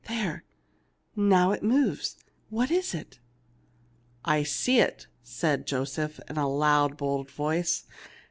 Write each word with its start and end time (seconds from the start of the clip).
"There! 0.09 0.43
now 1.15 1.51
it 1.51 1.61
moves. 1.61 2.17
What 2.49 2.71
is 2.71 2.95
it?" 2.95 3.19
"I 4.25 4.41
see 4.41 4.79
it/ 4.79 5.03
5 5.19 5.19
said 5.21 5.67
Joseph, 5.67 6.19
in 6.27 6.37
a 6.37 6.49
loud, 6.49 6.97
bold 6.97 7.29
voice. 7.29 7.85